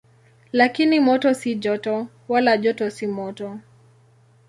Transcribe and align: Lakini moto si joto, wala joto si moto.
Lakini 0.51 0.99
moto 0.99 1.33
si 1.33 1.55
joto, 1.55 2.07
wala 2.29 2.57
joto 2.57 2.89
si 2.89 3.07
moto. 3.07 3.59